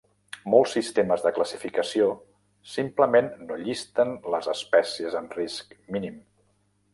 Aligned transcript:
Molts 0.51 0.71
sistemes 0.75 1.25
de 1.25 1.31
classificació 1.35 2.07
simplement 2.77 3.29
no 3.51 3.59
llisten 3.67 4.17
les 4.37 4.49
espècies 4.55 5.19
en 5.21 5.29
risc 5.37 5.79
mínim. 5.99 6.19